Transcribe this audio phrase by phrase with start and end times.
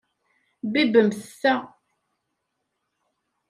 [0.73, 1.55] Bibbemt ta.